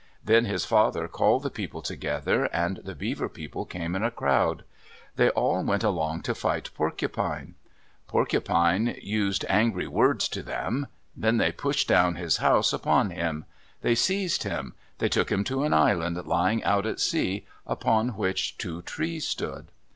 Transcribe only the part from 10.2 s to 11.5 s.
to them. Then